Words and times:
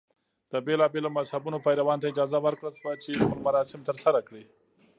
د 0.51 0.53
بېلابېلو 0.65 1.09
مذهبونو 1.17 1.57
پیروانو 1.65 2.01
ته 2.01 2.07
اجازه 2.11 2.37
ورکړل 2.45 2.73
شوه 2.79 2.93
چې 3.03 3.11
خپل 3.23 3.39
مراسم 3.47 3.79
ترسره 3.89 4.19
کړي. 4.27 4.43